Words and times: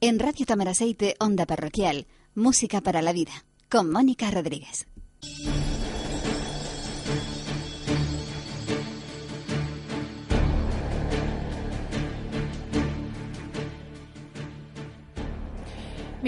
En 0.00 0.20
Radio 0.20 0.46
Tamaraceite, 0.46 1.16
Onda 1.18 1.44
Parroquial, 1.44 2.06
Música 2.36 2.80
para 2.80 3.02
la 3.02 3.12
Vida, 3.12 3.32
con 3.68 3.90
Mónica 3.90 4.30
Rodríguez. 4.30 4.86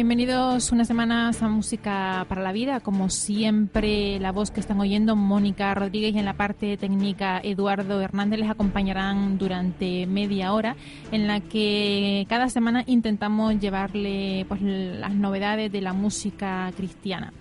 Bienvenidos 0.00 0.72
una 0.72 0.86
semana 0.86 1.28
a 1.28 1.48
Música 1.48 2.24
para 2.26 2.40
la 2.40 2.52
Vida. 2.52 2.80
Como 2.80 3.10
siempre, 3.10 4.18
la 4.18 4.32
voz 4.32 4.50
que 4.50 4.58
están 4.58 4.80
oyendo, 4.80 5.14
Mónica 5.14 5.74
Rodríguez, 5.74 6.14
y 6.14 6.18
en 6.18 6.24
la 6.24 6.38
parte 6.38 6.78
técnica, 6.78 7.38
Eduardo 7.44 8.00
Hernández, 8.00 8.40
les 8.40 8.48
acompañarán 8.48 9.36
durante 9.36 10.06
media 10.06 10.54
hora, 10.54 10.74
en 11.12 11.26
la 11.26 11.40
que 11.40 12.24
cada 12.30 12.48
semana 12.48 12.82
intentamos 12.86 13.60
llevarle 13.60 14.46
pues, 14.48 14.62
las 14.62 15.14
novedades 15.14 15.70
de 15.70 15.82
la 15.82 15.92
música 15.92 16.72
cristiana. 16.74 17.34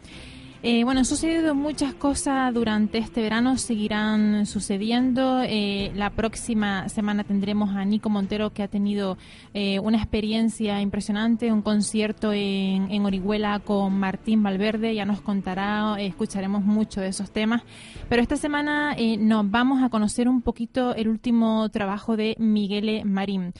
Eh, 0.62 0.84
bueno, 0.84 1.00
han 1.00 1.06
sucedido 1.06 1.56
muchas 1.56 1.94
cosas 1.94 2.54
durante 2.54 2.98
este 2.98 3.22
verano, 3.22 3.58
seguirán 3.58 4.46
sucediendo. 4.46 5.42
Eh, 5.42 5.90
la 5.96 6.10
próxima 6.10 6.90
semana 6.90 7.24
tendremos 7.24 7.74
a 7.78 7.86
Nico 7.86 8.10
Montero 8.10 8.50
que 8.50 8.64
ha 8.64 8.68
tenido 8.68 9.18
eh, 9.54 9.80
una 9.80 10.00
experiencia 10.00 10.82
impresionante, 10.82 11.54
un 11.54 11.62
concierto 11.62 12.34
en, 12.34 12.92
en, 12.92 13.06
Orihuela 13.06 13.60
con 13.60 13.98
Martín 13.98 14.44
Valverde, 14.44 14.94
ya 14.94 15.06
nos 15.06 15.22
contará, 15.22 15.96
escucharemos 15.98 16.66
mucho 16.66 17.00
de 17.00 17.08
esos 17.08 17.32
temas. 17.32 17.64
Pero 18.10 18.22
esta 18.22 18.36
semana 18.36 18.98
nos 19.18 19.50
vamos 19.50 19.82
a 19.82 19.88
conocer 19.88 20.28
un 20.28 20.42
poquito 20.42 20.94
el 20.94 21.08
último 21.08 21.70
trabajo 21.70 22.18
de 22.18 22.36
Miguel 22.38 23.06
Marín. 23.06 23.54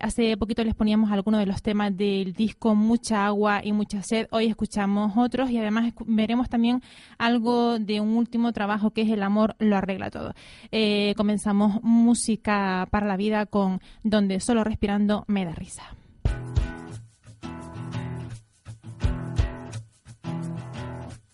hace 0.00 0.38
poquito 0.38 0.64
les 0.64 0.74
poníamos 0.74 1.12
algunos 1.12 1.40
de 1.40 1.46
los 1.46 1.60
temas 1.60 1.94
del 1.94 2.32
disco 2.32 2.74
Mucha 2.74 3.26
agua 3.26 3.60
y 3.62 3.72
mucha 3.72 4.02
sed, 4.02 4.26
hoy 4.30 4.46
escuchamos 4.46 5.12
otros 5.16 5.50
y 5.50 5.58
además 5.58 5.92
veremos 6.30 6.48
también 6.48 6.80
algo 7.18 7.80
de 7.80 8.00
un 8.00 8.16
último 8.16 8.52
trabajo 8.52 8.92
que 8.92 9.02
es 9.02 9.08
El 9.10 9.24
amor 9.24 9.56
lo 9.58 9.76
arregla 9.76 10.10
todo. 10.10 10.32
Eh, 10.70 11.12
comenzamos 11.16 11.82
música 11.82 12.86
para 12.92 13.08
la 13.08 13.16
vida 13.16 13.46
con 13.46 13.80
Donde 14.04 14.38
solo 14.38 14.62
respirando 14.62 15.24
me 15.26 15.44
da 15.44 15.52
risa. 15.52 15.82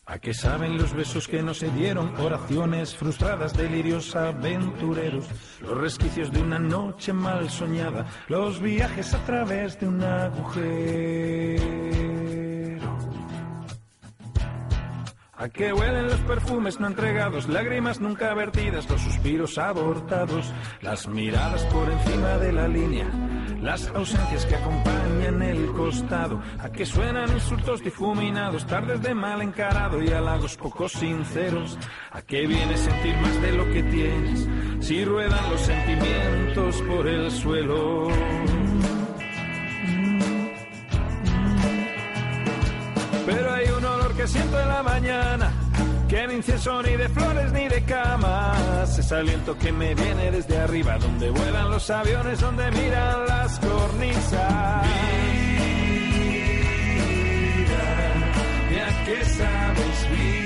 ¿A 0.06 0.18
qué 0.18 0.32
saben 0.32 0.78
los 0.78 0.94
besos 0.94 1.28
que 1.28 1.42
no 1.42 1.52
se 1.52 1.68
dieron? 1.72 2.14
Oraciones 2.16 2.96
frustradas, 2.96 3.54
delirios 3.54 4.16
aventureros, 4.16 5.26
los 5.60 5.76
resquicios 5.76 6.32
de 6.32 6.40
una 6.40 6.58
noche 6.58 7.12
mal 7.12 7.50
soñada, 7.50 8.06
los 8.28 8.62
viajes 8.62 9.12
a 9.12 9.22
través 9.26 9.78
de 9.78 9.88
un 9.88 10.02
agujero. 10.02 11.66
¿A 15.38 15.50
qué 15.50 15.70
huelen 15.70 16.06
los 16.06 16.20
perfumes 16.20 16.80
no 16.80 16.86
entregados, 16.86 17.46
lágrimas 17.46 18.00
nunca 18.00 18.32
vertidas, 18.32 18.88
los 18.88 19.02
suspiros 19.02 19.58
abortados, 19.58 20.50
las 20.80 21.06
miradas 21.08 21.62
por 21.66 21.90
encima 21.90 22.38
de 22.38 22.52
la 22.52 22.66
línea, 22.66 23.06
las 23.60 23.86
ausencias 23.88 24.46
que 24.46 24.56
acompañan 24.56 25.42
el 25.42 25.66
costado? 25.72 26.40
¿A 26.58 26.70
qué 26.70 26.86
suenan 26.86 27.30
insultos 27.30 27.84
difuminados, 27.84 28.66
tardes 28.66 29.02
de 29.02 29.14
mal 29.14 29.42
encarado 29.42 30.02
y 30.02 30.08
halagos 30.08 30.56
poco 30.56 30.88
sinceros? 30.88 31.78
¿A 32.12 32.22
qué 32.22 32.46
viene 32.46 32.74
sentir 32.78 33.14
más 33.16 33.42
de 33.42 33.52
lo 33.52 33.64
que 33.66 33.82
tienes 33.82 34.48
si 34.80 35.04
ruedan 35.04 35.50
los 35.50 35.60
sentimientos 35.60 36.80
por 36.80 37.06
el 37.06 37.30
suelo? 37.30 38.08
Siento 44.26 44.60
en 44.60 44.68
la 44.68 44.82
mañana, 44.82 45.52
que 46.08 46.26
ni 46.26 46.34
incienso 46.34 46.82
ni 46.82 46.96
de 46.96 47.08
flores 47.08 47.52
ni 47.52 47.68
de 47.68 47.82
camas. 47.84 48.98
Es 48.98 49.12
aliento 49.12 49.56
que 49.58 49.72
me 49.72 49.94
viene 49.94 50.30
desde 50.30 50.58
arriba, 50.58 50.98
donde 50.98 51.30
vuelan 51.30 51.70
los 51.70 51.88
aviones, 51.90 52.40
donde 52.40 52.70
miran 52.70 53.26
las 53.26 53.58
cornisas. 53.60 54.86
Vida, 57.54 57.84
ya 58.74 59.04
que 59.04 59.24
sabes 59.24 60.10
vida, 60.10 60.45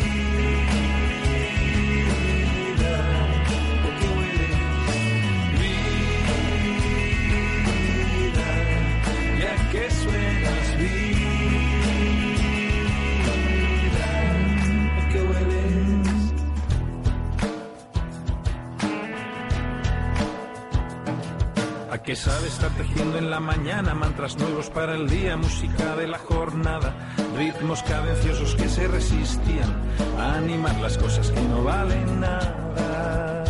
¿A 22.10 22.12
qué 22.12 22.16
sabe 22.16 22.48
estar 22.48 22.70
tejiendo 22.70 23.18
en 23.18 23.30
la 23.30 23.38
mañana 23.38 23.94
mantras 23.94 24.36
nuevos 24.36 24.68
para 24.68 24.96
el 24.96 25.08
día, 25.08 25.36
música 25.36 25.94
de 25.94 26.08
la 26.08 26.18
jornada, 26.18 26.92
ritmos 27.36 27.84
cadenciosos 27.84 28.56
que 28.56 28.68
se 28.68 28.88
resistían 28.88 29.80
animar 30.18 30.74
las 30.80 30.98
cosas 30.98 31.30
que 31.30 31.40
no 31.40 31.62
valen 31.62 32.18
nada? 32.18 33.44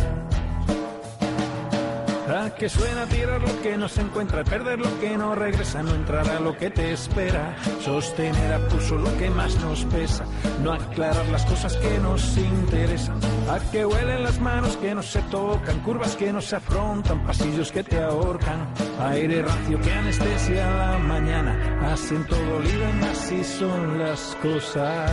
¿A 2.39 2.55
qué 2.55 2.69
suena 2.69 3.07
tirar 3.07 3.41
lo 3.41 3.61
que 3.63 3.77
no 3.77 3.89
se 3.89 4.01
encuentra, 4.01 4.43
perder 4.43 4.77
lo 4.77 4.99
que 4.99 5.17
no 5.17 5.33
regresa, 5.33 5.81
no 5.81 5.95
entrar 5.95 6.29
a 6.29 6.39
lo 6.39 6.55
que 6.55 6.69
te 6.69 6.93
espera, 6.93 7.55
sostener 7.83 8.53
a 8.53 8.67
pulso 8.67 8.95
lo 8.95 9.17
que 9.17 9.31
más 9.31 9.55
nos 9.55 9.85
pesa, 9.85 10.25
no 10.63 10.71
aclarar 10.71 11.25
las 11.29 11.45
cosas 11.45 11.75
que 11.77 11.97
nos 11.97 12.37
interesan, 12.37 13.19
a 13.51 13.59
que 13.71 13.85
huelen 13.85 14.23
las 14.23 14.39
manos 14.39 14.77
que 14.77 14.95
no 14.95 15.03
se 15.03 15.21
tocan, 15.23 15.79
curvas 15.81 16.15
que 16.15 16.31
no 16.31 16.41
se 16.41 16.55
afrontan, 16.55 17.25
pasillos 17.25 17.71
que 17.71 17.83
te 17.83 18.01
ahorcan, 18.01 18.67
aire 18.99 19.41
rancio 19.41 19.81
que 19.81 19.91
anestesia 19.91 20.71
la 20.71 20.97
mañana, 20.99 21.91
hacen 21.91 22.25
todo 22.27 22.59
lío 22.59 22.79
y 23.01 23.05
así 23.05 23.43
son 23.43 23.99
las 23.99 24.37
cosas. 24.41 25.11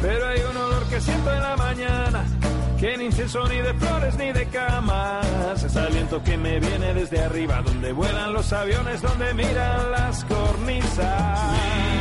Pero 0.00 0.26
hay 0.26 0.40
un 0.50 0.56
olor 0.56 0.84
que 0.88 1.00
siento 1.00 1.34
en 1.34 1.42
la 1.42 1.56
mañana, 1.56 2.24
que 2.78 2.96
ni 2.96 3.04
incienso 3.04 3.46
ni 3.48 3.56
de 3.56 3.74
flores 3.74 4.16
ni 4.16 4.32
de 4.32 4.46
camas. 4.46 5.62
Es 5.62 5.76
aliento 5.76 6.22
que 6.22 6.38
me 6.38 6.58
viene 6.58 6.94
desde 6.94 7.22
arriba, 7.22 7.60
donde 7.62 7.92
vuelan 7.92 8.32
los 8.32 8.50
aviones, 8.54 9.02
donde 9.02 9.34
miran 9.34 9.90
las 9.90 10.24
cornisas. 10.24 11.99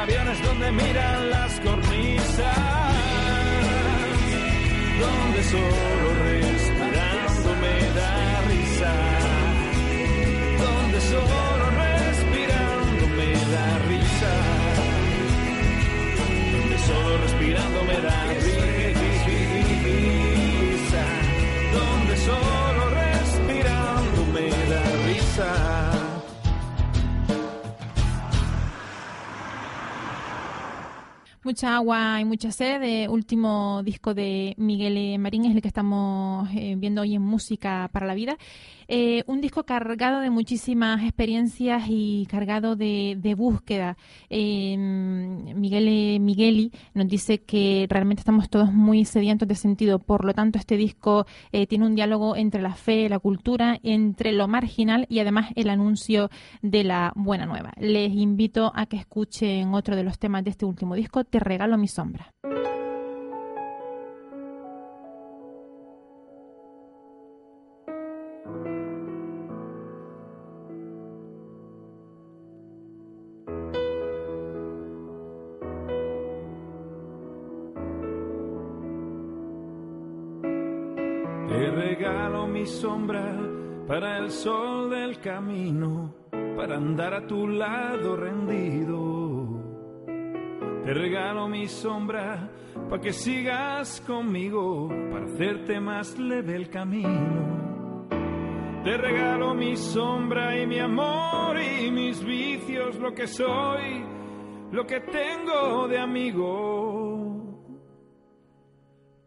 Aviones, 0.00 0.42
donde 0.42 0.72
miran 0.72 0.89
Mucha 31.60 31.76
agua 31.76 32.18
y 32.22 32.24
mucha 32.24 32.50
sed, 32.52 32.82
eh, 32.82 33.06
último 33.06 33.82
disco 33.84 34.14
de 34.14 34.54
Miguel 34.56 35.18
Marín 35.18 35.44
es 35.44 35.54
el 35.54 35.60
que 35.60 35.68
estamos 35.68 36.48
eh, 36.54 36.74
viendo 36.78 37.02
hoy 37.02 37.16
en 37.16 37.20
Música 37.20 37.90
para 37.92 38.06
la 38.06 38.14
Vida. 38.14 38.38
Eh, 38.92 39.22
un 39.28 39.40
disco 39.40 39.62
cargado 39.62 40.18
de 40.18 40.30
muchísimas 40.30 41.04
experiencias 41.04 41.84
y 41.86 42.26
cargado 42.28 42.74
de, 42.74 43.34
búsqueda. 43.38 43.96
Eh, 44.28 44.76
Miguel 44.76 46.18
Migueli 46.18 46.72
nos 46.92 47.06
dice 47.06 47.38
que 47.38 47.86
realmente 47.88 48.22
estamos 48.22 48.50
todos 48.50 48.72
muy 48.72 49.04
sedientos 49.04 49.46
de 49.46 49.54
sentido. 49.54 50.00
Por 50.00 50.24
lo 50.24 50.34
tanto, 50.34 50.58
este 50.58 50.76
disco 50.76 51.24
eh, 51.52 51.68
tiene 51.68 51.86
un 51.86 51.94
diálogo 51.94 52.34
entre 52.34 52.62
la 52.62 52.74
fe, 52.74 53.08
la 53.08 53.20
cultura, 53.20 53.78
entre 53.84 54.32
lo 54.32 54.48
marginal 54.48 55.06
y 55.08 55.20
además 55.20 55.52
el 55.54 55.70
anuncio 55.70 56.28
de 56.60 56.82
la 56.82 57.12
buena 57.14 57.46
nueva. 57.46 57.72
Les 57.76 58.12
invito 58.12 58.72
a 58.74 58.86
que 58.86 58.96
escuchen 58.96 59.72
otro 59.72 59.94
de 59.94 60.02
los 60.02 60.18
temas 60.18 60.42
de 60.42 60.50
este 60.50 60.66
último 60.66 60.96
disco, 60.96 61.22
Te 61.22 61.38
regalo 61.50 61.76
mi 61.76 61.88
sombra. 61.88 62.24
Te 81.48 81.70
regalo 81.72 82.46
mi 82.46 82.64
sombra 82.64 83.36
para 83.88 84.18
el 84.18 84.30
sol 84.30 84.88
del 84.90 85.18
camino, 85.18 86.14
para 86.30 86.76
andar 86.76 87.12
a 87.14 87.26
tu 87.26 87.48
lado 87.48 88.14
rendido. 88.14 89.09
Te 90.84 90.94
regalo 90.94 91.48
mi 91.48 91.68
sombra 91.68 92.48
para 92.88 93.02
que 93.02 93.12
sigas 93.12 94.00
conmigo, 94.00 94.88
para 94.88 95.26
hacerte 95.26 95.78
más 95.80 96.18
leve 96.18 96.56
el 96.56 96.70
camino. 96.70 98.08
Te 98.82 98.96
regalo 98.96 99.54
mi 99.54 99.76
sombra 99.76 100.58
y 100.58 100.66
mi 100.66 100.78
amor 100.78 101.58
y 101.60 101.90
mis 101.90 102.24
vicios, 102.24 102.98
lo 102.98 103.12
que 103.12 103.26
soy, 103.26 104.02
lo 104.72 104.86
que 104.86 105.00
tengo 105.00 105.86
de 105.86 105.98
amigo. 105.98 107.30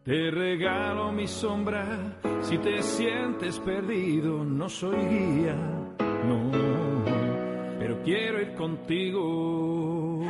Te 0.02 0.30
regalo 0.30 1.12
mi 1.12 1.28
sombra 1.28 2.18
si 2.40 2.58
te 2.58 2.82
sientes 2.82 3.58
perdido, 3.60 4.44
no 4.44 4.68
soy 4.68 4.98
guía, 4.98 5.54
no, 6.26 6.50
pero 7.78 8.02
quiero 8.02 8.42
ir 8.42 8.54
contigo. 8.54 10.20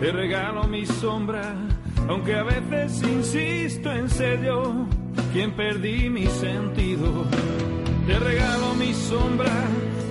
Te 0.00 0.12
regalo 0.12 0.64
mi 0.68 0.84
sombra 0.84 1.75
aunque 2.08 2.34
a 2.34 2.42
veces 2.42 3.02
insisto 3.02 3.92
en 3.92 4.08
ser 4.08 4.42
yo 4.42 4.86
quien 5.32 5.52
perdí 5.52 6.08
mi 6.08 6.26
sentido. 6.26 7.24
Te 8.06 8.18
regalo 8.18 8.74
mi 8.74 8.94
sombra, 8.94 9.52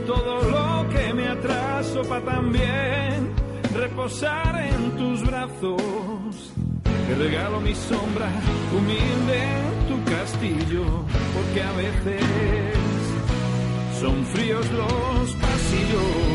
todo 0.06 0.42
lo 0.50 0.89
que 0.89 1.13
me 1.13 1.27
atraso 1.27 2.01
para 2.03 2.25
también 2.25 3.33
reposar 3.74 4.62
en 4.62 4.92
tus 4.97 5.25
brazos. 5.25 6.53
Te 6.83 7.15
regalo 7.15 7.62
mi 7.62 7.74
sombra, 7.74 8.30
humilde 8.75 9.39
en 9.44 9.88
tu 9.88 10.12
castillo, 10.12 10.86
porque 11.33 11.63
a 11.63 11.71
veces 11.74 12.24
son 14.00 14.25
fríos 14.25 14.65
los 14.71 15.31
pasillos. 15.36 16.35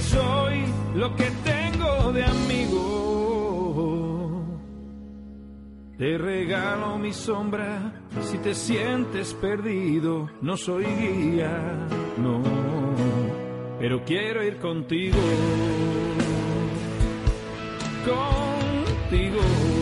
Soy, 0.00 0.64
lo 0.94 1.14
que 1.16 1.30
tengo 1.44 2.12
de 2.12 2.24
amigo. 2.24 2.98
Te 5.98 6.16
regalo 6.16 6.96
mi 6.98 7.12
sombra 7.12 7.92
si 8.22 8.38
te 8.38 8.54
sientes 8.54 9.34
perdido, 9.34 10.30
no 10.40 10.56
soy 10.56 10.84
guía, 10.84 11.88
no, 12.18 12.40
pero 13.80 14.04
quiero 14.04 14.44
ir 14.44 14.58
contigo, 14.58 15.18
contigo. 18.04 19.77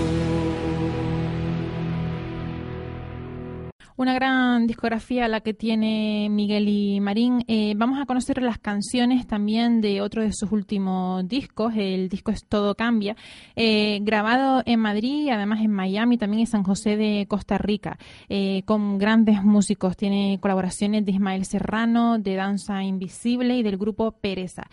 Una 3.98 4.12
gran 4.12 4.66
discografía 4.66 5.26
la 5.26 5.40
que 5.40 5.54
tiene 5.54 6.28
Miguel 6.30 6.68
y 6.68 7.00
Marín. 7.00 7.42
Eh, 7.48 7.72
vamos 7.78 7.98
a 7.98 8.04
conocer 8.04 8.42
las 8.42 8.58
canciones 8.58 9.26
también 9.26 9.80
de 9.80 10.02
otro 10.02 10.20
de 10.20 10.34
sus 10.34 10.52
últimos 10.52 11.26
discos. 11.26 11.72
El 11.74 12.10
disco 12.10 12.30
es 12.30 12.44
Todo 12.44 12.74
Cambia, 12.74 13.16
eh, 13.54 14.00
grabado 14.02 14.62
en 14.66 14.80
Madrid 14.80 15.30
además 15.30 15.60
en 15.62 15.70
Miami, 15.70 16.18
también 16.18 16.40
en 16.40 16.46
San 16.46 16.62
José 16.62 16.98
de 16.98 17.24
Costa 17.26 17.56
Rica, 17.56 17.98
eh, 18.28 18.64
con 18.66 18.98
grandes 18.98 19.42
músicos. 19.42 19.96
Tiene 19.96 20.38
colaboraciones 20.42 21.06
de 21.06 21.12
Ismael 21.12 21.46
Serrano, 21.46 22.18
de 22.18 22.34
Danza 22.34 22.82
Invisible 22.82 23.56
y 23.56 23.62
del 23.62 23.78
grupo 23.78 24.12
Pereza. 24.12 24.64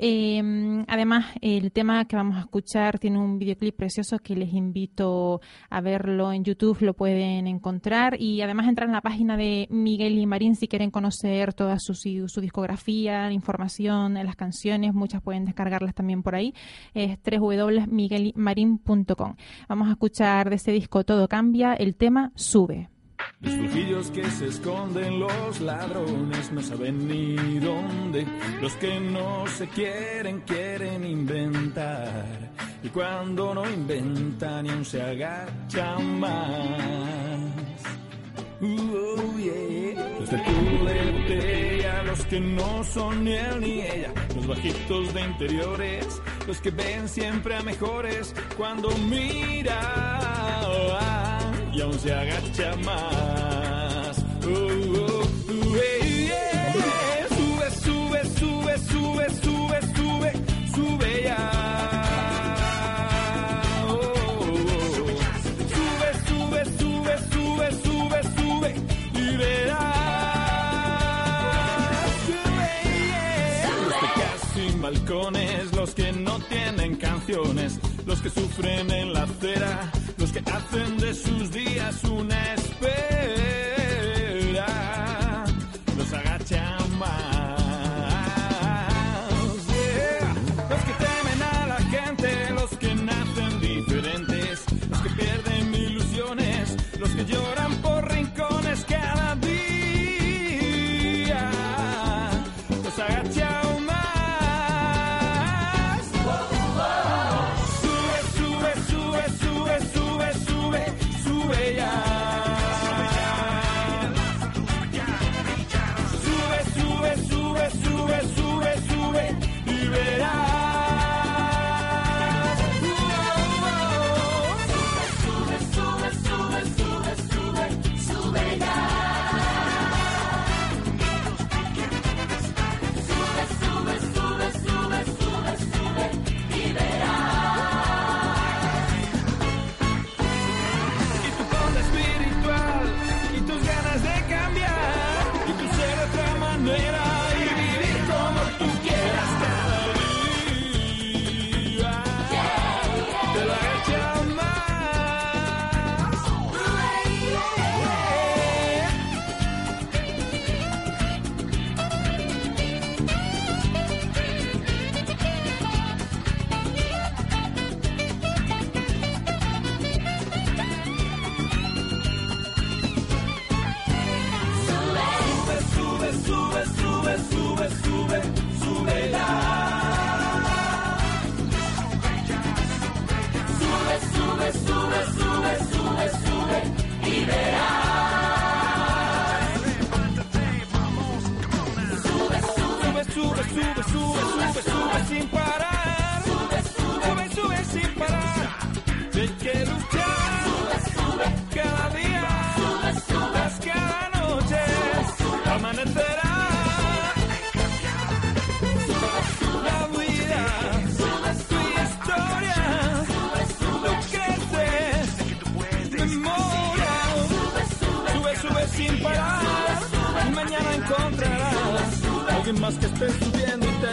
Eh, 0.00 0.42
además, 0.88 1.26
el 1.40 1.70
tema 1.70 2.04
que 2.06 2.16
vamos 2.16 2.36
a 2.36 2.40
escuchar 2.40 2.98
tiene 2.98 3.20
un 3.20 3.38
videoclip 3.38 3.76
precioso 3.76 4.18
que 4.18 4.34
les 4.34 4.52
invito 4.52 5.40
a 5.70 5.80
verlo 5.80 6.32
en 6.32 6.42
YouTube, 6.42 6.80
lo 6.80 6.94
pueden 6.94 7.46
encontrar 7.46 8.20
y 8.20 8.42
además 8.42 8.71
entrar 8.72 8.88
en 8.88 8.94
la 8.94 9.02
página 9.02 9.36
de 9.36 9.68
Miguel 9.70 10.18
y 10.18 10.26
Marín 10.26 10.56
si 10.56 10.66
quieren 10.66 10.90
conocer 10.90 11.54
toda 11.54 11.78
su, 11.78 11.94
su 11.94 12.40
discografía, 12.40 13.30
información, 13.30 14.14
las 14.14 14.34
canciones, 14.36 14.94
muchas 14.94 15.20
pueden 15.22 15.44
descargarlas 15.44 15.94
también 15.94 16.22
por 16.22 16.34
ahí, 16.34 16.54
es 16.94 17.18
www.miguelimarin.com. 17.22 19.36
Vamos 19.68 19.88
a 19.88 19.92
escuchar 19.92 20.50
de 20.50 20.56
ese 20.56 20.72
disco 20.72 21.04
Todo 21.04 21.28
Cambia, 21.28 21.74
el 21.74 21.94
tema 21.94 22.32
Sube. 22.34 22.88
Los 23.40 23.54
flujillos 23.54 24.10
que 24.10 24.28
se 24.30 24.48
esconden, 24.48 25.20
los 25.20 25.60
ladrones 25.60 26.52
no 26.52 26.62
saben 26.62 27.08
ni 27.08 27.58
dónde. 27.58 28.26
Los 28.60 28.74
que 28.76 29.00
no 29.00 29.46
se 29.48 29.66
quieren, 29.68 30.40
quieren 30.40 31.04
inventar. 31.04 32.50
Y 32.82 32.88
cuando 32.88 33.54
no 33.54 33.68
inventan, 33.68 34.64
ni 34.64 34.70
aún 34.70 34.84
se 34.84 35.02
agachan 35.02 36.20
más. 36.20 38.01
Uh, 38.62 38.78
oh, 38.94 39.38
yeah. 39.38 40.18
Los 40.20 40.30
de 40.30 40.42
culo 40.44 40.84
de 40.84 41.10
botella, 41.10 42.02
los 42.04 42.24
que 42.26 42.38
no 42.38 42.84
son 42.84 43.24
ni 43.24 43.32
él 43.32 43.60
ni 43.60 43.82
ella. 43.82 44.12
Los 44.36 44.46
bajitos 44.46 45.12
de 45.12 45.20
interiores, 45.20 46.22
los 46.46 46.60
que 46.60 46.70
ven 46.70 47.08
siempre 47.08 47.56
a 47.56 47.62
mejores. 47.62 48.32
Cuando 48.56 48.88
mira 49.10 49.80
y 51.72 51.80
aún 51.80 51.98
se 51.98 52.12
agacha 52.12 52.76
más. 52.84 54.24
Uh, 54.44 54.48
uh, 54.48 55.22
uh. 55.48 56.01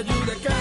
Subiendo 0.01 0.33
y 0.33 0.58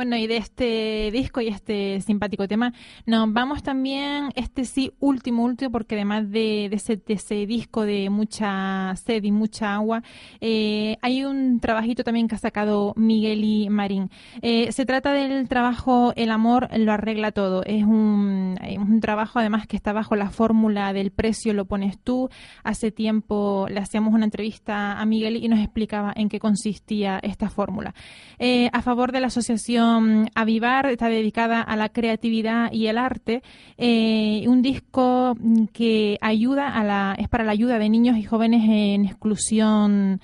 Bueno, 0.00 0.16
y 0.16 0.26
de 0.26 0.38
este 0.38 1.10
disco 1.12 1.42
y 1.42 1.48
este 1.48 2.00
simpático 2.00 2.48
tema, 2.48 2.72
nos 3.04 3.30
vamos 3.34 3.62
también, 3.62 4.30
este 4.34 4.64
sí, 4.64 4.94
último, 4.98 5.44
último, 5.44 5.70
porque 5.70 5.94
además 5.94 6.30
de, 6.30 6.70
ese, 6.72 7.46
disco 7.46 7.82
de 7.82 8.08
mucha 8.08 8.96
sed 8.96 9.22
y 9.24 9.30
mucha 9.30 9.74
agua, 9.74 10.02
eh, 10.40 10.96
hay 11.02 11.24
un 11.24 11.60
trabajito 11.60 12.02
también 12.02 12.28
que 12.28 12.34
ha 12.34 12.38
sacado 12.38 12.94
Miguel 12.96 13.44
y 13.44 13.68
Marín. 13.68 14.08
Eh, 14.40 14.72
se 14.72 14.86
trata 14.86 15.12
del 15.12 15.46
trabajo 15.50 16.14
El 16.16 16.30
amor 16.30 16.70
lo 16.78 16.92
arregla 16.92 17.30
todo. 17.30 17.62
Es 17.64 17.84
un, 17.84 18.58
es 18.62 18.78
un 18.78 19.00
trabajo 19.00 19.38
además 19.38 19.66
que 19.66 19.76
está 19.76 19.92
bajo 19.92 20.16
la 20.16 20.30
fórmula 20.30 20.94
del 20.94 21.10
precio 21.10 21.52
lo 21.52 21.66
pones 21.66 21.98
tú. 21.98 22.30
Hace 22.64 22.90
tiempo 22.90 23.66
le 23.68 23.80
hacíamos 23.80 24.14
una 24.14 24.24
entrevista 24.24 24.98
a 24.98 25.04
Miguel 25.04 25.36
y 25.36 25.48
nos 25.48 25.58
explicaba 25.58 26.10
en 26.16 26.30
qué 26.30 26.38
consistía 26.40 27.18
esta 27.22 27.50
fórmula. 27.50 27.92
Eh, 28.38 28.70
a 28.72 28.80
favor 28.80 29.12
de 29.12 29.20
la 29.20 29.26
asociación 29.26 29.89
Avivar, 30.34 30.86
está 30.86 31.08
dedicada 31.08 31.60
a 31.60 31.76
la 31.76 31.88
creatividad 31.88 32.72
y 32.72 32.86
el 32.86 32.98
arte. 32.98 33.42
Eh, 33.78 34.44
un 34.46 34.62
disco 34.62 35.36
que 35.72 36.18
ayuda 36.20 36.68
a 36.68 36.84
la, 36.84 37.16
es 37.18 37.28
para 37.28 37.44
la 37.44 37.52
ayuda 37.52 37.78
de 37.78 37.88
niños 37.88 38.16
y 38.16 38.22
jóvenes 38.22 38.62
en 38.68 39.04
exclusión. 39.04 40.20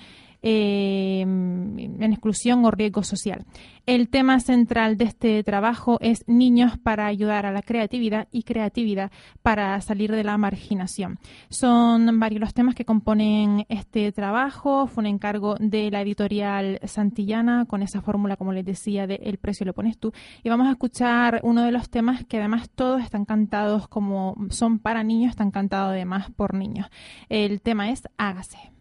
Eh, 0.48 1.22
en 1.22 2.12
exclusión 2.12 2.64
o 2.64 2.70
riesgo 2.70 3.02
social. 3.02 3.44
El 3.84 4.08
tema 4.08 4.38
central 4.38 4.96
de 4.96 5.04
este 5.06 5.42
trabajo 5.42 5.98
es 6.00 6.22
niños 6.28 6.78
para 6.78 7.06
ayudar 7.06 7.46
a 7.46 7.52
la 7.52 7.62
creatividad 7.62 8.28
y 8.30 8.44
creatividad 8.44 9.10
para 9.42 9.80
salir 9.80 10.12
de 10.12 10.22
la 10.22 10.38
marginación. 10.38 11.18
Son 11.48 12.20
varios 12.20 12.40
los 12.40 12.54
temas 12.54 12.76
que 12.76 12.84
componen 12.84 13.66
este 13.68 14.12
trabajo. 14.12 14.86
Fue 14.86 15.02
un 15.02 15.06
encargo 15.06 15.56
de 15.58 15.90
la 15.90 16.02
editorial 16.02 16.78
Santillana 16.84 17.64
con 17.66 17.82
esa 17.82 18.00
fórmula, 18.00 18.36
como 18.36 18.52
les 18.52 18.64
decía, 18.64 19.08
de 19.08 19.16
El 19.24 19.38
precio 19.38 19.66
lo 19.66 19.74
pones 19.74 19.98
tú. 19.98 20.12
Y 20.44 20.48
vamos 20.48 20.68
a 20.68 20.72
escuchar 20.72 21.40
uno 21.42 21.62
de 21.64 21.72
los 21.72 21.90
temas 21.90 22.24
que 22.24 22.38
además 22.38 22.70
todos 22.70 23.02
están 23.02 23.24
cantados 23.24 23.88
como 23.88 24.36
son 24.50 24.78
para 24.78 25.02
niños, 25.02 25.30
están 25.30 25.50
cantados 25.50 25.90
además 25.90 26.30
por 26.36 26.54
niños. 26.54 26.86
El 27.28 27.60
tema 27.60 27.90
es 27.90 28.04
Hágase. 28.16 28.75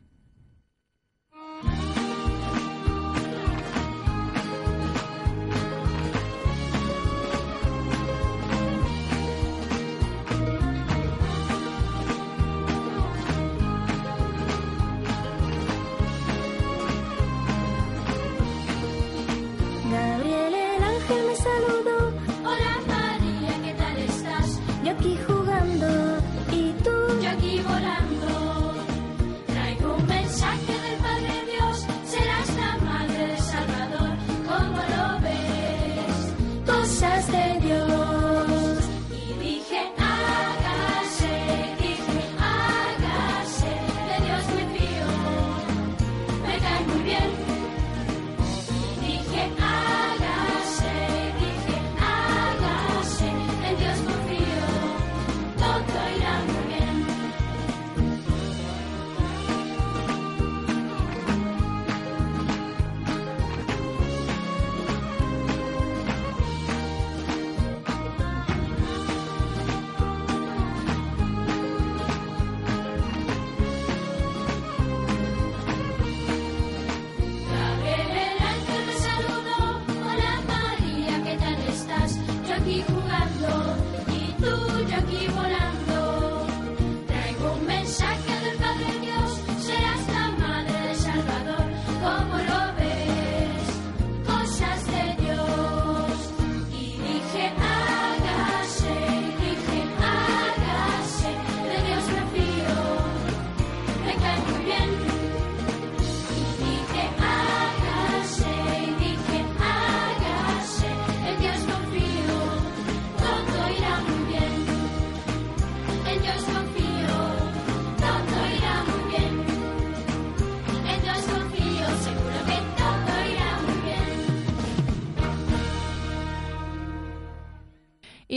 thank 1.63 1.83
you 1.83 1.94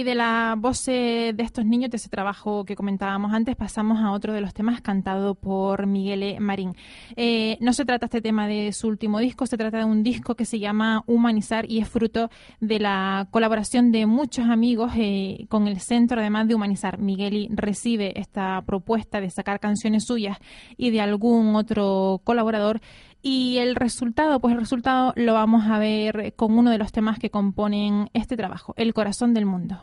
de 0.09 0.15
la 0.15 0.55
voz 0.57 0.87
de 0.87 1.35
estos 1.37 1.67
niños, 1.67 1.91
de 1.91 1.99
ese 1.99 2.09
trabajo 2.09 2.65
que 2.65 2.77
comentábamos 2.77 3.35
antes, 3.35 3.55
pasamos 3.57 3.99
a 3.99 4.13
otro 4.13 4.33
de 4.33 4.41
los 4.41 4.55
temas 4.55 4.81
cantado 4.81 5.35
por 5.35 5.87
Miguel 5.87 6.41
Marín. 6.41 6.75
Eh, 7.15 7.59
no 7.61 7.75
se 7.75 7.85
trata 7.85 8.07
este 8.07 8.23
tema 8.23 8.49
de 8.49 8.73
su 8.73 8.89
último 8.89 9.19
disco, 9.19 9.47
se 9.47 9.59
trata 9.59 9.77
de 9.77 9.85
un 9.85 10.03
disco 10.03 10.35
que 10.35 10.47
se 10.47 10.61
llama 10.61 11.03
Humanizar 11.07 11.71
y 11.71 11.81
es 11.81 11.91
fruto 11.91 12.31
de 12.59 12.79
la 12.79 13.29
colaboración 13.31 13.93
de 13.93 14.07
muchos 14.07 14.47
amigos 14.47 14.93
eh, 14.97 15.45
con 15.51 15.69
el 15.69 15.79
Centro, 15.79 16.21
además 16.21 16.49
de 16.49 16.55
Humanizar. 16.55 16.99
Miguel 16.99 17.49
recibe 17.51 18.19
esta 18.19 18.63
propuesta 18.63 19.21
de 19.21 19.29
sacar 19.29 19.61
canciones 19.61 20.07
suyas 20.07 20.39
y 20.79 20.89
de 20.89 21.03
algún 21.03 21.55
otro 21.55 22.23
colaborador 22.25 22.81
y 23.23 23.59
el 23.59 23.75
resultado, 23.75 24.41
pues 24.41 24.55
el 24.55 24.61
resultado 24.61 25.13
lo 25.17 25.35
vamos 25.35 25.67
a 25.67 25.79
ver 25.79 26.35
con 26.37 26.57
uno 26.57 26.71
de 26.71 26.79
los 26.79 26.93
temas 26.93 27.19
que 27.19 27.31
componen 27.31 28.11
este 28.15 28.37
trabajo, 28.37 28.75
El 28.77 28.95
corazón 28.95 29.35
del 29.35 29.47
mundo. 29.47 29.81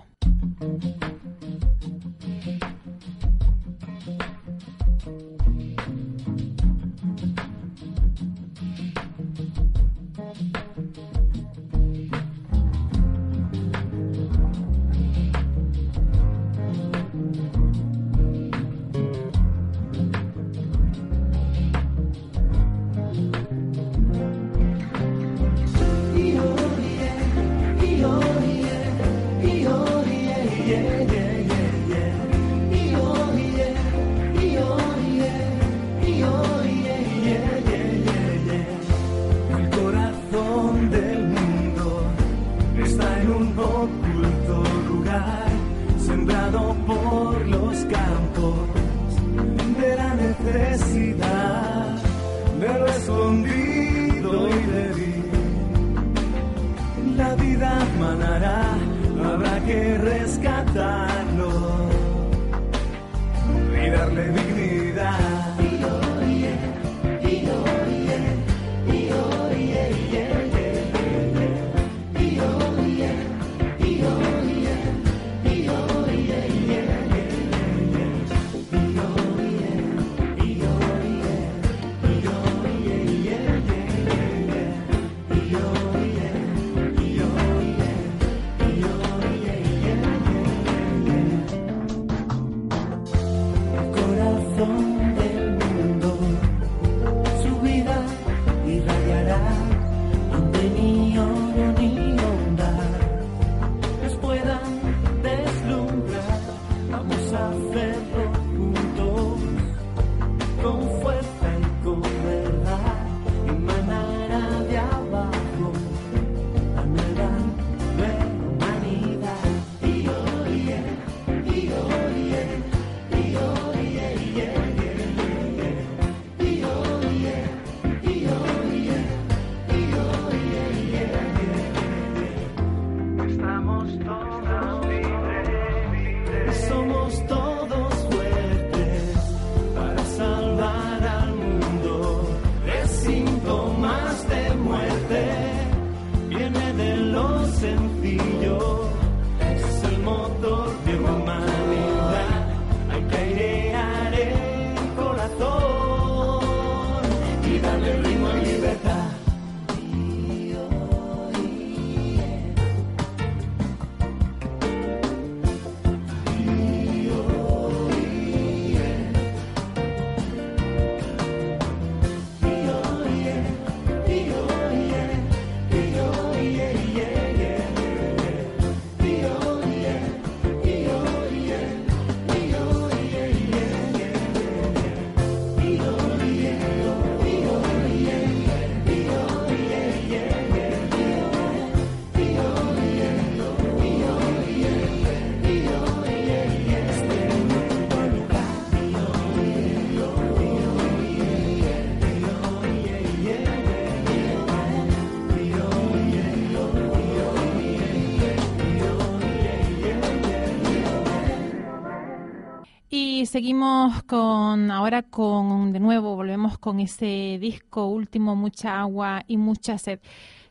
Seguimos 213.35 214.01
con 214.03 214.71
ahora 214.71 215.03
con 215.03 215.73
de 215.73 215.81
nuevo 215.81 216.15
volvemos 216.15 216.57
con 216.57 216.79
ese 216.79 217.37
disco 217.37 217.87
último 217.87 218.33
mucha 218.33 218.79
agua 218.79 219.25
y 219.27 219.35
mucha 219.35 219.77
sed. 219.77 219.99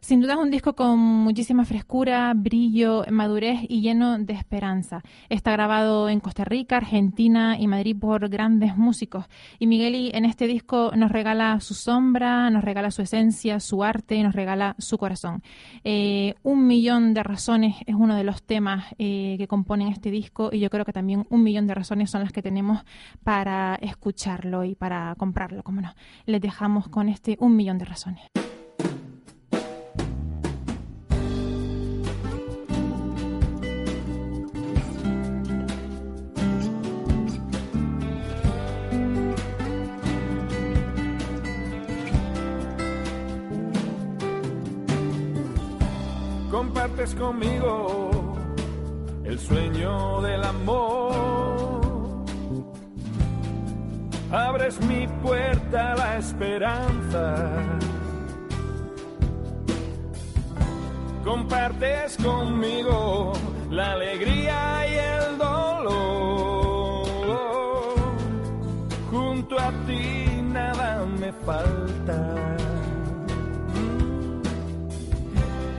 Sin 0.04 0.20
duda 0.20 0.34
es 0.34 0.38
un 0.38 0.50
disco 0.50 0.74
con 0.74 0.98
muchísima 0.98 1.64
frescura, 1.64 2.30
brillo, 2.36 3.06
madurez 3.10 3.60
y 3.66 3.80
lleno 3.80 4.18
de 4.18 4.34
esperanza. 4.34 5.02
Está 5.30 5.52
grabado 5.52 6.10
en 6.10 6.20
Costa 6.20 6.44
Rica, 6.44 6.76
Argentina 6.76 7.58
y 7.58 7.66
Madrid 7.68 7.96
por 7.98 8.28
grandes 8.28 8.76
músicos. 8.76 9.24
Y 9.58 9.66
Migueli 9.66 10.10
en 10.12 10.26
este 10.26 10.46
disco 10.46 10.92
nos 10.94 11.10
regala 11.10 11.58
su 11.60 11.72
sombra, 11.72 12.50
nos 12.50 12.64
regala 12.64 12.90
su 12.90 13.00
esencia, 13.00 13.60
su 13.60 13.82
arte 13.82 14.16
y 14.16 14.22
nos 14.22 14.34
regala 14.34 14.76
su 14.78 14.98
corazón. 14.98 15.42
Eh, 15.84 16.34
un 16.42 16.66
millón 16.66 17.14
de 17.14 17.22
razones 17.22 17.76
es 17.86 17.94
uno 17.94 18.14
de 18.14 18.24
los 18.24 18.42
temas 18.42 18.84
eh, 18.98 19.36
que 19.38 19.48
componen 19.48 19.88
este 19.88 20.10
disco 20.10 20.50
y 20.52 20.58
yo 20.58 20.68
creo 20.68 20.84
que 20.84 20.92
también 20.92 21.26
un 21.30 21.42
millón 21.42 21.66
de 21.66 21.72
razones 21.72 22.10
son 22.10 22.20
las 22.20 22.32
que 22.32 22.42
tenemos 22.42 22.84
para 23.22 23.76
escucharlo 23.76 24.64
y 24.64 24.74
para 24.74 25.14
comprarlo, 25.14 25.62
como 25.62 25.80
no. 25.80 25.94
Les 26.26 26.42
dejamos 26.42 26.88
con 26.88 27.08
este 27.08 27.38
un 27.40 27.56
millón 27.56 27.78
de 27.78 27.86
razones. 27.86 28.43
Compartes 47.04 47.14
conmigo 47.14 48.34
el 49.24 49.38
sueño 49.38 50.22
del 50.22 50.42
amor. 50.42 52.24
Abres 54.32 54.80
mi 54.86 55.06
puerta 55.22 55.94
la 55.96 56.16
esperanza. 56.16 57.34
Compartes 61.24 62.16
conmigo 62.16 63.32
la 63.70 63.92
alegría 63.92 64.86
y 64.88 64.94
el 64.94 65.38
dolor. 65.38 67.06
Junto 69.10 69.58
a 69.58 69.70
ti 69.86 70.42
nada 70.42 71.04
me 71.20 71.32
falta. 71.32 72.63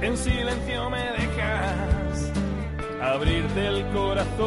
En 0.05 0.15
silencio 0.15 0.87
me 0.91 1.01
dejas 1.17 2.31
abrirte 3.01 3.65
el 3.65 3.87
corazón 3.87 4.45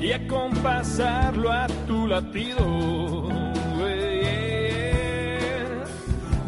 y 0.00 0.10
acompasarlo 0.10 1.52
a 1.52 1.68
tu 1.86 2.08
latido. 2.08 3.28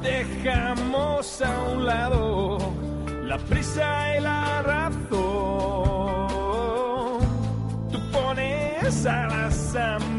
Dejamos 0.02 1.40
a 1.40 1.60
un 1.72 1.86
lado 1.86 2.58
la 3.22 3.38
prisa 3.38 4.16
y 4.16 4.20
la 4.22 4.60
razón. 4.62 5.14
Tú 7.92 8.00
pones 8.10 9.06
a 9.06 9.98
mi 10.00 10.13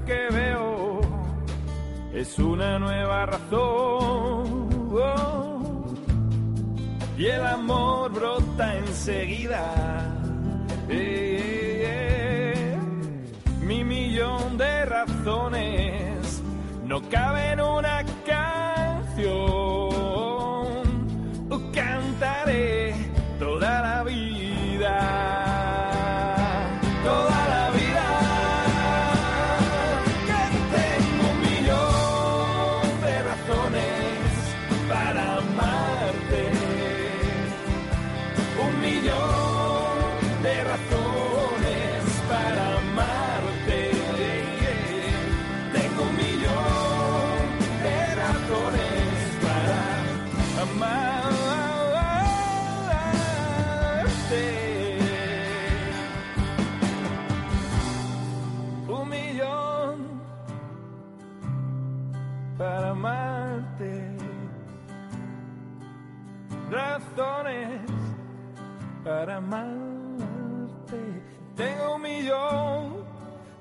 que 0.00 0.28
veo 0.30 1.00
es 2.14 2.38
una 2.38 2.78
nueva 2.78 3.26
razón. 3.26 4.68
Y 7.18 7.26
el 7.26 7.46
amor 7.46 8.12
brota 8.12 8.76
enseguida. 8.78 10.10
Eh, 10.88 11.82
eh, 11.84 12.52
eh. 12.54 12.78
Mi 13.64 13.84
millón 13.84 14.58
de 14.58 14.84
razones 14.86 16.42
no 16.86 17.00
cabe 17.08 17.52
en 17.52 17.60
una 17.60 18.04
canción. 18.26 19.61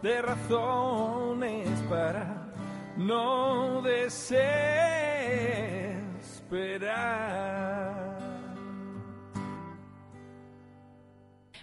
De 0.02 0.22
razones 0.22 1.70
para 1.90 2.52
no 2.98 3.82
desesperar. 3.84 5.02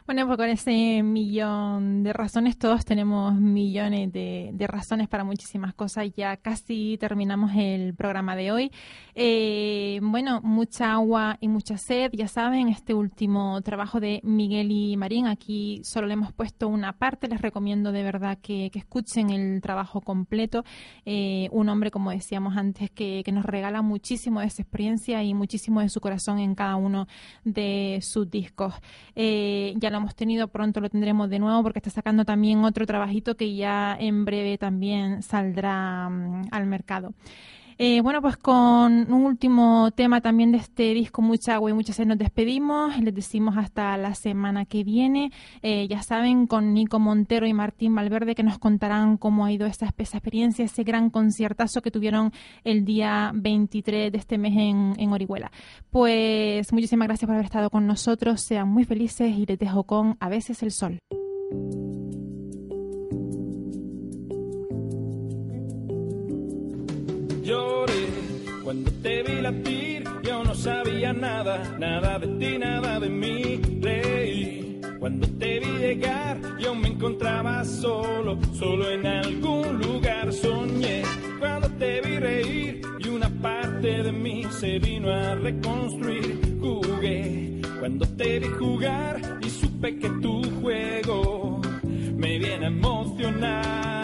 Bueno, 0.08 0.26
pues 0.26 0.38
con 0.38 0.48
ese 0.48 1.02
millón 1.02 2.02
de 2.02 2.14
razones, 2.14 2.56
todos 2.56 2.86
tenemos 2.86 3.34
millones 3.34 4.10
de, 4.10 4.66
razones 4.66 5.06
para 5.06 5.22
muchísimas 5.22 5.74
cosas. 5.74 6.10
Ya 6.16 6.38
casi 6.38 6.96
terminamos 6.98 7.50
el 7.54 7.94
programa 7.94 8.34
de 8.34 8.50
hoy. 8.50 8.72
Eh, 9.14 10.00
bueno, 10.02 10.40
mucha 10.42 10.92
agua 10.92 11.36
y 11.42 11.48
mucha 11.48 11.76
sed, 11.76 12.10
ya 12.14 12.26
saben, 12.26 12.68
este 12.68 12.94
último 12.94 13.60
trabajo 13.60 14.00
de 14.00 14.22
Miguel 14.24 14.70
y 14.70 14.96
Marín. 14.96 15.26
Aquí 15.26 15.82
solo 15.84 16.06
le 16.06 16.14
hemos 16.14 16.32
puesto 16.32 16.68
una 16.68 16.94
parte. 16.94 17.28
Les 17.28 17.42
recomiendo 17.42 17.92
de 17.92 18.02
verdad 18.02 18.38
que, 18.40 18.70
escuchen 18.72 19.28
el 19.28 19.60
trabajo 19.60 20.00
completo. 20.00 20.64
Eh, 21.04 21.50
un 21.52 21.68
hombre, 21.68 21.90
como 21.90 22.12
decíamos 22.12 22.56
antes, 22.56 22.90
que, 22.90 23.20
que 23.26 23.32
nos 23.32 23.44
regala 23.44 23.82
muchísimo 23.82 24.40
de 24.40 24.48
su 24.48 24.62
experiencia 24.62 25.22
y 25.22 25.34
muchísimo 25.34 25.82
de 25.82 25.90
su 25.90 26.00
corazón 26.00 26.38
en 26.38 26.54
cada 26.54 26.76
uno 26.76 27.08
de 27.44 27.98
sus 28.00 28.30
discos. 28.30 28.72
Eh, 29.14 29.74
ya 29.76 29.90
lo 29.90 29.97
hemos 29.98 30.14
tenido, 30.14 30.48
pronto 30.48 30.80
lo 30.80 30.88
tendremos 30.88 31.30
de 31.30 31.38
nuevo 31.38 31.62
porque 31.62 31.78
está 31.78 31.90
sacando 31.90 32.24
también 32.24 32.64
otro 32.64 32.86
trabajito 32.86 33.36
que 33.36 33.54
ya 33.54 33.96
en 33.98 34.24
breve 34.24 34.58
también 34.58 35.22
saldrá 35.22 36.08
mm, 36.08 36.48
al 36.50 36.66
mercado. 36.66 37.12
Eh, 37.80 38.00
bueno, 38.00 38.20
pues 38.20 38.36
con 38.36 39.12
un 39.12 39.24
último 39.24 39.92
tema 39.92 40.20
también 40.20 40.50
de 40.50 40.58
este 40.58 40.94
disco, 40.94 41.22
Mucha 41.22 41.54
Agua 41.54 41.70
y 41.70 41.74
Mucha 41.74 41.92
Sed, 41.92 42.06
nos 42.06 42.18
despedimos. 42.18 42.98
Les 42.98 43.14
decimos 43.14 43.56
hasta 43.56 43.96
la 43.96 44.16
semana 44.16 44.64
que 44.64 44.82
viene. 44.82 45.30
Eh, 45.62 45.86
ya 45.86 46.02
saben, 46.02 46.48
con 46.48 46.74
Nico 46.74 46.98
Montero 46.98 47.46
y 47.46 47.54
Martín 47.54 47.94
Valverde, 47.94 48.34
que 48.34 48.42
nos 48.42 48.58
contarán 48.58 49.16
cómo 49.16 49.44
ha 49.44 49.52
ido 49.52 49.64
esa, 49.64 49.94
esa 49.96 50.16
experiencia, 50.16 50.64
ese 50.64 50.82
gran 50.82 51.08
conciertazo 51.08 51.80
que 51.80 51.92
tuvieron 51.92 52.32
el 52.64 52.84
día 52.84 53.30
23 53.32 54.10
de 54.10 54.18
este 54.18 54.38
mes 54.38 54.54
en, 54.56 54.94
en 54.98 55.12
Orihuela. 55.12 55.52
Pues 55.90 56.72
muchísimas 56.72 57.06
gracias 57.06 57.26
por 57.28 57.34
haber 57.34 57.46
estado 57.46 57.70
con 57.70 57.86
nosotros. 57.86 58.40
Sean 58.40 58.68
muy 58.68 58.84
felices 58.84 59.36
y 59.36 59.46
les 59.46 59.58
dejo 59.58 59.84
con 59.84 60.16
A 60.18 60.28
veces 60.28 60.64
el 60.64 60.72
sol. 60.72 60.98
Lloré 67.48 68.06
cuando 68.62 68.90
te 69.02 69.22
vi 69.22 69.40
latir, 69.40 70.04
yo 70.22 70.44
no 70.44 70.54
sabía 70.54 71.14
nada, 71.14 71.76
nada 71.78 72.18
de 72.18 72.26
ti, 72.38 72.58
nada 72.58 73.00
de 73.00 73.08
mí. 73.08 73.58
Reí 73.80 74.82
Cuando 74.98 75.26
te 75.38 75.58
vi 75.60 75.78
llegar, 75.78 76.38
yo 76.58 76.74
me 76.74 76.88
encontraba 76.88 77.64
solo, 77.64 78.38
solo 78.52 78.90
en 78.90 79.06
algún 79.06 79.78
lugar 79.78 80.30
soñé. 80.30 81.00
Cuando 81.38 81.70
te 81.78 82.02
vi 82.02 82.18
reír 82.18 82.82
y 82.98 83.08
una 83.08 83.30
parte 83.30 84.02
de 84.02 84.12
mí 84.12 84.44
se 84.50 84.78
vino 84.78 85.10
a 85.10 85.34
reconstruir, 85.36 86.58
jugué. 86.60 87.62
Cuando 87.80 88.06
te 88.08 88.40
vi 88.40 88.48
jugar 88.48 89.38
y 89.40 89.48
supe 89.48 89.96
que 89.96 90.10
tu 90.20 90.42
juego 90.60 91.62
me 91.82 92.38
viene 92.38 92.66
a 92.66 92.68
emocionar. 92.68 93.97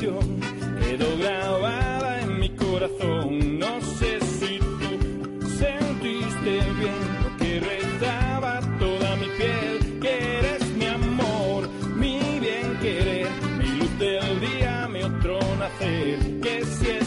Quedó 0.00 1.16
grabada 1.18 2.20
en 2.20 2.38
mi 2.38 2.50
corazón. 2.50 3.58
No 3.58 3.80
sé 3.80 4.20
si 4.20 4.58
tú 4.58 5.48
sentiste 5.48 6.52
bien 6.78 7.02
lo 7.22 7.36
que 7.38 7.60
rezaba 7.60 8.60
toda 8.78 9.16
mi 9.16 9.26
piel, 9.38 10.00
que 10.00 10.38
eres 10.38 10.68
mi 10.76 10.84
amor, 10.84 11.68
mi 11.96 12.18
bien 12.40 12.76
querer, 12.82 13.28
mi 13.58 13.68
luz 13.78 13.98
del 13.98 14.40
día, 14.40 14.88
mi 14.88 15.02
otro 15.02 15.38
nacer, 15.58 16.40
que 16.42 16.64
si 16.64 17.05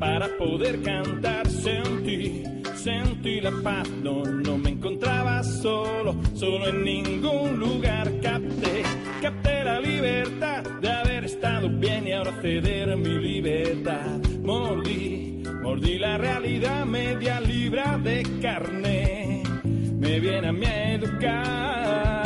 para 0.00 0.26
poder 0.38 0.82
cantar. 0.82 1.48
Sentí, 1.48 2.42
sentí 2.74 3.40
la 3.40 3.52
paz. 3.62 3.88
No, 4.02 4.24
no 4.24 4.56
me 4.56 4.70
encontraba 4.70 5.44
solo, 5.44 6.16
solo 6.34 6.68
en 6.68 6.82
ningún 6.82 7.60
lugar. 7.60 8.10
Capté, 8.22 8.82
capté 9.20 9.62
la 9.62 9.78
libertad 9.78 10.62
de 10.80 10.90
haber 10.90 11.26
estado 11.26 11.68
bien 11.68 12.08
y 12.08 12.12
ahora 12.12 12.32
ceder 12.40 12.96
mi 12.96 13.18
libertad. 13.18 14.18
Mordí, 14.42 15.42
mordí 15.62 15.98
la 15.98 16.16
realidad 16.16 16.86
media 16.86 17.40
libra 17.40 17.98
de 17.98 18.22
carne. 18.40 19.42
Me 19.62 20.18
viene 20.18 20.48
a 20.48 20.52
mi 20.52 20.66
educar. 20.66 22.22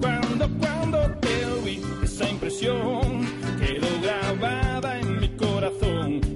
Cuando, 0.00 0.48
cuando 0.60 0.98
te 1.20 1.44
vi, 1.64 1.82
esa 2.04 2.30
impresión 2.30 3.26
quedó 3.58 3.88
grabada 4.00 5.00
en 5.00 5.20
mi 5.20 5.28
corazón. 5.30 6.27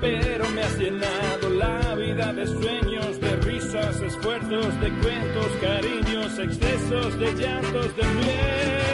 Pero 0.00 0.48
me 0.50 0.62
has 0.62 0.78
llenado 0.78 1.50
la 1.50 1.94
vida 1.94 2.32
de 2.32 2.46
sueños, 2.46 3.20
de 3.20 3.36
risas, 3.36 4.00
esfuerzos, 4.00 4.80
de 4.80 4.90
cuentos, 5.00 5.46
cariños, 5.60 6.38
excesos, 6.38 7.18
de 7.18 7.34
llantos, 7.34 7.96
de 7.96 8.02
miedo. 8.04 8.88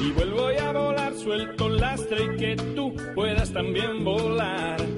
Y 0.00 0.12
vuelvo 0.12 0.48
a 0.48 0.72
volar, 0.72 1.14
suelto 1.14 1.66
el 1.68 1.80
lastre 1.80 2.24
y 2.24 2.36
que 2.36 2.56
tú 2.74 2.94
puedas 3.14 3.50
también 3.52 4.04
volar. 4.04 4.93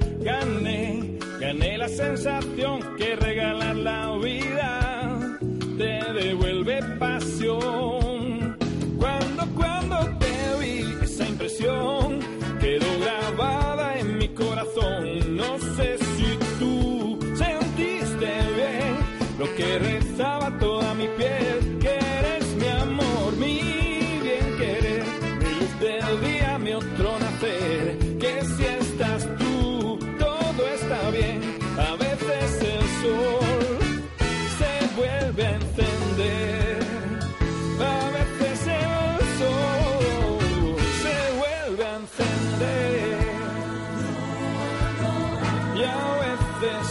Gané, 1.47 1.77
la 1.77 1.87
sensación 1.87 2.97
que 2.97 3.15
regalar 3.15 3.77
la 3.77 4.17
vida 4.17 5.39
te 5.77 6.11
devuelve 6.11 6.83
pasión. 6.99 7.96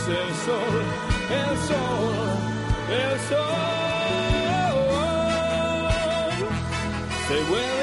El 0.08 0.34
sol, 0.46 0.76
el 1.30 1.58
sol, 1.66 2.14
el 2.90 3.20
sol. 3.28 3.76
Se 7.26 7.36
vuelve 7.50 7.75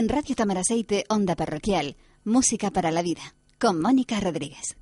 En 0.00 0.08
Radio 0.08 0.34
Tamaraceite, 0.34 1.04
Onda 1.10 1.36
Parroquial, 1.36 1.94
Música 2.24 2.70
para 2.70 2.90
la 2.90 3.02
Vida, 3.02 3.34
con 3.58 3.82
Mónica 3.82 4.18
Rodríguez. 4.18 4.78